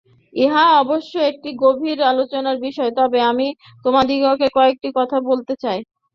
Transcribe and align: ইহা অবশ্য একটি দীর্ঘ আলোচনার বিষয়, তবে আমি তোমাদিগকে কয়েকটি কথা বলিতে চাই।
ইহা 0.33 0.63
অবশ্য 0.81 1.13
একটি 1.29 1.49
দীর্ঘ 1.81 1.99
আলোচনার 2.11 2.57
বিষয়, 2.67 2.91
তবে 2.99 3.19
আমি 3.31 3.47
তোমাদিগকে 3.85 4.47
কয়েকটি 4.57 4.89
কথা 4.99 5.17
বলিতে 5.27 5.53
চাই। 5.63 5.79